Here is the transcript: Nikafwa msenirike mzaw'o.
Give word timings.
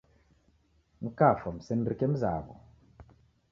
Nikafwa 1.01 1.47
msenirike 1.55 2.05
mzaw'o. 2.11 2.53